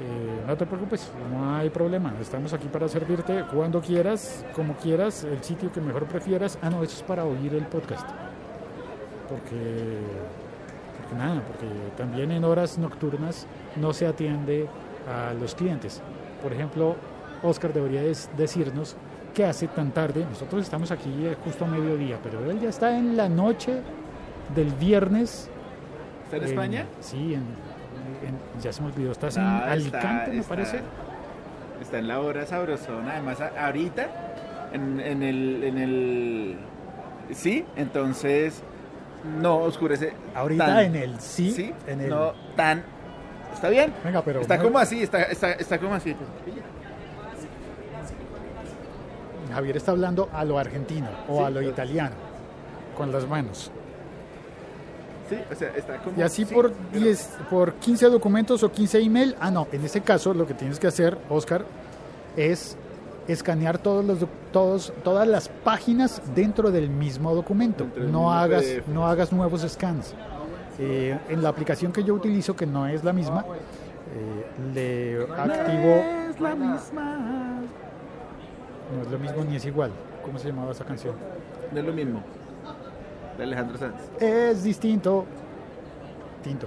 Eh, 0.00 0.44
no 0.46 0.56
te 0.56 0.64
preocupes, 0.64 1.10
no 1.30 1.54
hay 1.54 1.68
problema. 1.68 2.14
Estamos 2.20 2.52
aquí 2.52 2.66
para 2.68 2.88
servirte 2.88 3.44
cuando 3.52 3.80
quieras, 3.80 4.44
como 4.54 4.74
quieras, 4.74 5.24
el 5.24 5.42
sitio 5.42 5.70
que 5.70 5.80
mejor 5.80 6.06
prefieras. 6.06 6.58
Ah, 6.62 6.70
no, 6.70 6.82
eso 6.82 6.96
es 6.96 7.02
para 7.02 7.24
oír 7.24 7.54
el 7.54 7.66
podcast. 7.66 8.08
Porque, 9.28 9.98
porque 10.98 11.14
nada, 11.14 11.42
porque 11.46 11.66
también 11.96 12.32
en 12.32 12.44
horas 12.44 12.78
nocturnas 12.78 13.46
no 13.76 13.92
se 13.92 14.06
atiende 14.06 14.66
a 15.08 15.34
los 15.34 15.54
clientes. 15.54 16.00
Por 16.42 16.52
ejemplo, 16.52 16.96
Oscar 17.42 17.72
debería 17.72 18.02
des- 18.02 18.28
decirnos 18.36 18.96
qué 19.34 19.44
hace 19.44 19.68
tan 19.68 19.90
tarde. 19.92 20.24
Nosotros 20.28 20.62
estamos 20.62 20.90
aquí 20.90 21.10
eh, 21.26 21.36
justo 21.44 21.64
a 21.64 21.68
mediodía, 21.68 22.18
pero 22.22 22.48
él 22.50 22.60
ya 22.60 22.68
está 22.68 22.96
en 22.96 23.16
la 23.16 23.28
noche 23.28 23.80
del 24.54 24.70
viernes. 24.74 25.48
¿Está 26.24 26.36
en 26.36 26.44
España? 26.44 26.86
Sí, 27.00 27.34
en, 27.34 27.40
en- 27.40 28.60
ya 28.62 28.72
se 28.72 28.80
me 28.82 28.88
olvidó. 28.88 29.12
Estás 29.12 29.36
en 29.36 29.42
está- 29.44 29.72
Alicante, 29.72 30.30
me 30.32 30.36
está- 30.38 30.48
parece. 30.48 30.80
Está 31.80 31.98
en 31.98 32.08
la 32.08 32.20
hora 32.20 32.46
sabrosona. 32.46 33.12
Además, 33.12 33.38
ahorita, 33.40 34.06
en, 34.72 35.00
en 35.00 35.22
el, 35.22 35.64
en 35.64 35.78
el... 35.78 36.56
Sí, 37.32 37.64
entonces 37.76 38.62
no 39.40 39.56
oscurece. 39.58 40.12
Ahorita 40.34 40.66
tan- 40.66 40.78
en 40.84 40.96
el 40.96 41.20
sí, 41.20 41.50
Sí, 41.50 41.72
en 41.86 42.00
el. 42.02 42.10
no 42.10 42.32
tan... 42.56 42.82
¿Está 43.52 43.68
bien? 43.68 43.92
Venga, 44.04 44.22
pero 44.22 44.40
Está 44.40 44.56
no- 44.56 44.62
como 44.64 44.78
así, 44.78 45.02
está, 45.02 45.22
está, 45.24 45.52
está 45.52 45.78
como 45.78 45.94
así. 45.94 46.14
Javier 49.52 49.76
está 49.76 49.92
hablando 49.92 50.28
a 50.32 50.44
lo 50.44 50.58
argentino 50.58 51.08
o 51.28 51.38
Sí, 51.38 51.44
a 51.44 51.50
lo 51.50 51.62
italiano, 51.62 52.14
con 52.96 53.12
las 53.12 53.26
manos. 53.28 53.70
Sí, 55.28 55.36
o 55.50 55.54
sea, 55.54 55.70
está 55.76 55.98
como... 55.98 56.18
Y 56.18 56.22
así 56.22 56.44
sí, 56.44 56.54
por 56.54 56.72
pero- 56.72 57.00
10, 57.04 57.30
por 57.50 57.74
15 57.74 58.06
documentos 58.06 58.62
o 58.62 58.70
15 58.70 58.98
email. 59.00 59.36
Ah, 59.40 59.50
no, 59.50 59.66
en 59.72 59.84
ese 59.84 60.00
caso 60.02 60.34
lo 60.34 60.46
que 60.46 60.54
tienes 60.54 60.78
que 60.78 60.86
hacer, 60.88 61.16
Oscar, 61.30 61.64
es 62.36 62.76
escanear 63.28 63.78
todos 63.78 64.04
los, 64.04 64.18
todos, 64.52 64.92
todas 65.04 65.26
las 65.28 65.48
páginas 65.48 66.20
dentro 66.34 66.70
del 66.70 66.90
mismo 66.90 67.34
documento. 67.34 67.84
Del 67.84 68.04
No 68.12 68.18
mismo 68.18 68.32
hagas, 68.32 68.62
PDF. 68.64 68.88
no 68.88 69.06
hagas 69.06 69.32
nuevos 69.32 69.62
scans. 69.62 70.14
Eh, 70.78 71.16
en 71.28 71.42
la 71.42 71.50
aplicación 71.50 71.92
que 71.92 72.02
yo 72.02 72.14
utilizo, 72.14 72.56
que 72.56 72.66
no 72.66 72.86
es 72.86 73.04
la 73.04 73.12
misma, 73.12 73.44
eh, 74.14 74.46
le 74.74 75.22
activo. 75.40 75.94
Es 76.30 76.40
la 76.40 76.54
misma. 76.54 77.51
No 78.94 79.02
es 79.02 79.10
lo 79.10 79.18
mismo 79.18 79.44
ni 79.44 79.56
es 79.56 79.64
igual. 79.64 79.90
¿Cómo 80.24 80.38
se 80.38 80.48
llamaba 80.48 80.72
esa 80.72 80.84
canción? 80.84 81.14
No 81.72 81.78
es 81.78 81.84
lo 81.84 81.92
mismo. 81.92 82.22
De 83.36 83.44
Alejandro 83.44 83.78
Sanz. 83.78 83.94
Es 84.20 84.62
distinto. 84.62 85.24
Tinto. 86.42 86.66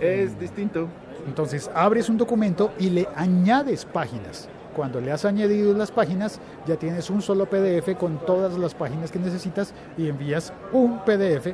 Es 0.00 0.38
distinto. 0.38 0.88
Entonces 1.26 1.70
abres 1.74 2.08
un 2.08 2.18
documento 2.18 2.72
y 2.78 2.90
le 2.90 3.08
añades 3.16 3.84
páginas. 3.84 4.48
Cuando 4.74 5.00
le 5.00 5.12
has 5.12 5.24
añadido 5.24 5.74
las 5.74 5.90
páginas, 5.90 6.40
ya 6.66 6.76
tienes 6.76 7.10
un 7.10 7.20
solo 7.20 7.46
PDF 7.46 7.94
con 7.98 8.18
todas 8.24 8.56
las 8.56 8.74
páginas 8.74 9.10
que 9.10 9.18
necesitas 9.18 9.74
y 9.98 10.08
envías 10.08 10.52
un 10.72 11.00
PDF 11.00 11.48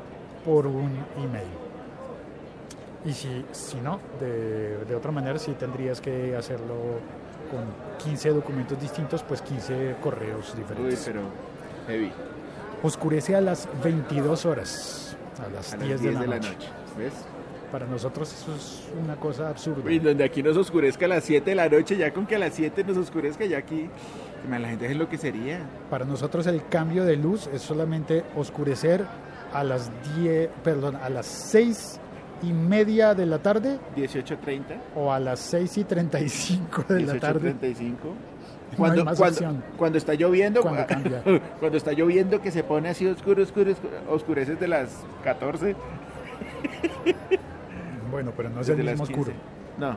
por 0.44 0.66
un 0.66 0.92
email. 1.16 1.48
Y 3.04 3.12
si, 3.12 3.44
si 3.52 3.80
no, 3.80 3.98
de, 4.20 4.84
de 4.84 4.94
otra 4.94 5.10
manera, 5.10 5.38
sí 5.38 5.52
tendrías 5.52 6.00
que 6.00 6.36
hacerlo 6.36 6.74
con 7.50 7.60
15 8.04 8.30
documentos 8.30 8.80
distintos, 8.80 9.22
pues 9.22 9.42
15 9.42 9.96
correos 10.02 10.52
Uy, 10.54 10.60
diferentes. 10.60 11.02
pero 11.06 11.22
heavy. 11.86 12.12
Oscurece 12.82 13.34
a 13.34 13.40
las 13.40 13.68
22 13.82 14.46
horas, 14.46 15.16
a 15.44 15.48
las, 15.50 15.72
A 15.74 15.76
10, 15.78 15.90
las 15.90 16.00
de, 16.00 16.08
10 16.10 16.14
la, 16.14 16.20
de 16.20 16.26
la 16.28 16.36
noche. 16.36 16.52
noche. 16.52 16.68
¿Ves? 16.96 17.12
Para 17.72 17.86
nosotros 17.86 18.32
eso 18.32 18.54
es 18.54 18.82
una 19.02 19.16
cosa 19.16 19.50
absurda. 19.50 19.82
Uy, 19.84 19.98
donde 19.98 20.24
aquí 20.24 20.42
nos 20.42 20.56
oscurezca 20.56 21.04
a 21.04 21.08
las 21.08 21.24
7 21.24 21.50
de 21.50 21.56
la 21.56 21.68
noche, 21.68 21.96
ya 21.96 22.12
con 22.12 22.26
que 22.26 22.36
a 22.36 22.38
las 22.38 22.54
7 22.54 22.82
nos 22.84 22.96
oscurezca, 22.96 23.44
ya 23.44 23.58
aquí. 23.58 23.90
La 24.48 24.68
gente 24.68 24.86
es 24.86 24.96
lo 24.96 25.08
que 25.08 25.18
sería. 25.18 25.58
Para 25.90 26.04
nosotros 26.04 26.46
el 26.46 26.64
cambio 26.68 27.04
de 27.04 27.16
luz 27.16 27.48
es 27.52 27.60
solamente 27.60 28.24
oscurecer 28.36 29.04
a 29.52 29.64
las 29.64 29.90
10, 30.16 30.48
perdón, 30.62 30.96
a 30.96 31.10
las 31.10 31.26
6 31.26 32.00
y 32.42 32.52
media 32.52 33.14
de 33.14 33.26
la 33.26 33.38
tarde 33.38 33.78
18.30. 33.96 34.62
o 34.96 35.12
a 35.12 35.18
las 35.18 35.40
6 35.40 35.78
y 35.78 35.84
35 35.84 36.84
de 36.88 37.00
la 37.02 37.18
tarde. 37.18 37.54
18.35. 37.60 37.92
No 38.70 38.76
Cuando, 38.76 39.04
más 39.04 39.18
cuando, 39.18 39.62
cuando 39.78 39.98
está 39.98 40.12
lloviendo, 40.14 40.60
Cuando 40.60 40.86
cambia. 40.86 41.22
cuando 41.58 41.78
está 41.78 41.92
lloviendo 41.92 42.42
que 42.42 42.50
se 42.50 42.62
pone 42.62 42.90
así 42.90 43.06
oscuro, 43.06 43.42
oscuro, 43.42 43.72
oscuro, 43.72 43.92
oscureces 44.10 44.60
de 44.60 44.68
las 44.68 44.90
14 45.24 45.74
Bueno, 48.10 48.32
pero 48.36 48.48
no 48.50 48.60
es 48.60 48.68
el 48.68 48.76
desde 48.78 48.90
mismo 48.90 49.06
15. 49.06 49.20
oscuro. 49.20 49.36
No, 49.78 49.96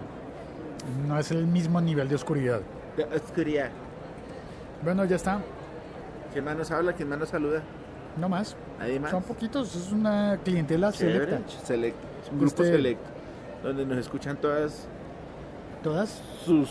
No 1.08 1.19
es 1.19 1.32
el 1.32 1.45
mismo 1.47 1.82
nivel 1.82 2.10
de 2.10 2.15
oscuridad. 2.15 2.62
de 2.97 3.04
oscuridad. 3.06 3.69
Bueno, 4.84 5.06
ya 5.06 5.15
está. 5.15 5.39
¿Quién 6.34 6.45
más 6.45 6.58
nos 6.58 6.71
habla? 6.71 6.93
¿Quién 6.93 7.10
más 7.10 7.19
nos 7.19 7.30
saluda? 7.30 7.62
No 8.17 8.27
más. 8.30 8.56
¿Nadie 8.80 8.99
más? 8.99 9.12
Son 9.12 9.23
poquitos. 9.23 9.75
Es 9.75 9.91
una 9.91 10.38
clientela 10.43 10.91
Chévere, 10.91 11.25
selecta. 11.25 11.65
select. 11.65 11.95
Es 12.31 12.33
un 12.33 12.39
grupo 12.39 12.63
Este- 12.63 12.75
selecto. 12.75 13.09
Donde 13.63 13.85
nos 13.85 13.97
escuchan 13.99 14.37
todas 14.37 14.87
Todas. 15.83 16.21
sus 16.45 16.69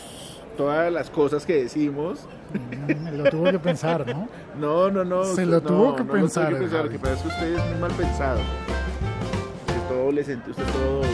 todas 0.57 0.91
las 0.91 1.09
cosas 1.09 1.45
que 1.45 1.63
decimos. 1.63 2.19
mm, 2.53 3.15
Lo 3.17 3.23
tuvo 3.29 3.45
que 3.45 3.59
pensar, 3.59 4.05
¿no? 4.07 4.27
No, 4.59 4.89
no, 4.91 5.05
no. 5.05 5.23
Se 5.23 5.45
lo 5.45 5.61
no, 5.61 5.61
tuvo 5.61 5.95
que 5.95 6.03
no 6.03 6.11
pensar, 6.13 6.51
Lo, 6.51 6.57
tuvo 6.57 6.65
que 6.67 6.69
pensar. 6.69 6.85
Lo 6.85 6.91
que 6.91 6.99
pasa 6.99 7.13
es 7.13 7.21
que 7.21 7.27
usted 7.29 7.53
es 7.55 7.65
muy 7.71 7.79
mal 7.79 7.91
pensado. 7.91 8.39
Usted 8.39 9.81
todo 9.87 10.11
le 10.11 10.23
sentí, 10.23 10.51
usted 10.51 10.63
todo 10.65 10.95
doble. 10.97 11.09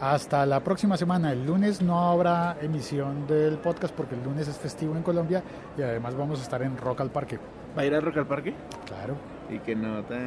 Hasta 0.00 0.44
la 0.46 0.60
próxima 0.60 0.96
semana. 0.96 1.32
El 1.32 1.46
lunes 1.46 1.80
no 1.80 2.10
habrá 2.10 2.56
emisión 2.60 3.26
del 3.28 3.56
podcast 3.58 3.94
porque 3.94 4.14
el 4.16 4.22
lunes 4.24 4.48
es 4.48 4.56
festivo 4.58 4.94
en 4.96 5.02
Colombia 5.02 5.42
y 5.78 5.82
además 5.82 6.14
vamos 6.16 6.40
a 6.40 6.42
estar 6.42 6.60
en 6.62 6.76
Rock 6.76 7.00
al 7.00 7.10
Parque. 7.10 7.38
¿Va 7.76 7.82
a 7.82 7.86
ir 7.86 7.94
a 7.94 8.00
Rock 8.00 8.16
al 8.18 8.26
Parque? 8.26 8.52
Claro. 8.86 9.14
Y 9.48 9.58
que 9.60 9.74
nota 9.76 10.18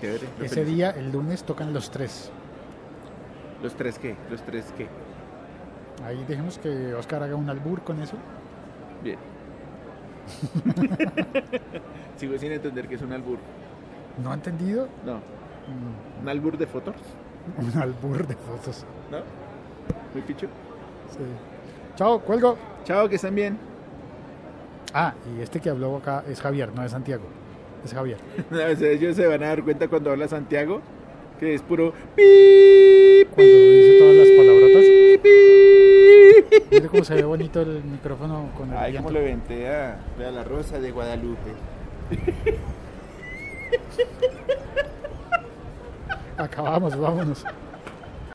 chévere. 0.00 0.28
Lo 0.38 0.44
Ese 0.44 0.64
día, 0.64 0.90
el 0.90 1.10
lunes, 1.12 1.42
tocan 1.44 1.74
los 1.74 1.90
tres. 1.90 2.30
¿Los 3.64 3.74
tres 3.76 3.98
qué? 3.98 4.14
¿Los 4.30 4.42
tres 4.42 4.66
qué? 4.76 4.86
Ahí 6.04 6.22
dejemos 6.28 6.58
que 6.58 6.92
Oscar 6.92 7.22
haga 7.22 7.34
un 7.34 7.48
albur 7.48 7.80
con 7.80 7.98
eso. 8.02 8.18
Bien. 9.02 9.16
Sigo 12.18 12.36
sin 12.36 12.52
entender 12.52 12.86
que 12.86 12.96
es 12.96 13.00
un 13.00 13.14
albur. 13.14 13.38
¿No 14.22 14.30
ha 14.30 14.34
entendido? 14.34 14.86
No, 15.06 15.14
Mm, 15.66 16.20
un 16.22 16.28
albur 16.28 16.58
de 16.58 16.66
fotos. 16.66 16.94
Un 17.58 17.80
albur 17.80 18.26
de 18.26 18.34
fotos. 18.34 18.84
¿No? 19.10 19.20
Muy 20.12 20.22
picho. 20.26 20.46
Sí. 21.10 21.24
Chao, 21.96 22.20
cuelgo. 22.20 22.58
Chao, 22.84 23.08
que 23.08 23.16
estén 23.16 23.34
bien. 23.34 23.58
Ah, 24.92 25.14
y 25.34 25.40
este 25.40 25.58
que 25.58 25.70
habló 25.70 25.96
acá 25.96 26.22
es 26.28 26.38
Javier, 26.38 26.70
no 26.74 26.84
es 26.84 26.90
Santiago. 26.90 27.24
Es 27.82 27.94
Javier. 27.94 28.18
O 28.52 28.54
sea, 28.54 28.90
ellos 28.90 29.16
se 29.16 29.26
van 29.26 29.42
a 29.42 29.46
dar 29.46 29.64
cuenta 29.64 29.88
cuando 29.88 30.10
habla 30.10 30.28
Santiago 30.28 30.82
que 31.38 31.54
es 31.54 31.62
puro 31.62 31.92
pip, 32.14 33.28
Cuando 33.34 33.52
dice 33.72 33.98
todas 33.98 34.16
las 34.16 34.28
palabrotas. 34.36 34.84
pip. 35.22 35.24
Mire 36.70 36.88
cómo 36.88 37.04
se 37.04 37.14
ve 37.14 37.22
bonito 37.24 37.60
el 37.62 37.82
micrófono 37.84 38.50
con 38.56 38.70
el 38.70 38.76
Ay, 38.76 38.96
cómo 38.96 39.10
le 39.10 39.20
ventea. 39.22 40.00
Vea 40.18 40.30
la 40.30 40.44
rosa 40.44 40.78
de 40.78 40.90
Guadalupe. 40.90 41.50
Acabamos, 46.36 46.96
vámonos. 46.98 47.44